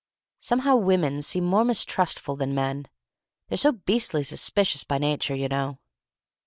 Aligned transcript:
Somehow 0.39 0.77
women 0.77 1.21
seem 1.21 1.43
more 1.43 1.63
mistrustful 1.63 2.35
than 2.35 2.55
men. 2.55 2.87
They're 3.49 3.57
so 3.59 3.73
beastly 3.73 4.23
suspicious 4.23 4.83
by 4.83 4.97
nature, 4.97 5.35
you 5.35 5.47
know." 5.47 5.77